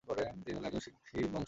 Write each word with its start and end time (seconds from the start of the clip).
তিনি 0.43 0.55
হলেন 0.57 0.67
একজন 0.69 0.81
সিন্ধি 0.83 0.99
বংশধর। 1.25 1.39